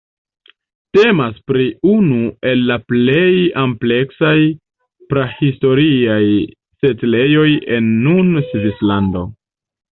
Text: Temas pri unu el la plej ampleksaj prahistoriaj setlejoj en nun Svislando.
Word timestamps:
Temas 0.97 1.35
pri 1.51 1.65
unu 1.89 2.17
el 2.53 2.63
la 2.71 2.77
plej 2.93 3.35
ampleksaj 3.65 4.33
prahistoriaj 5.13 6.19
setlejoj 6.81 7.49
en 7.79 7.95
nun 8.11 8.37
Svislando. 8.51 9.27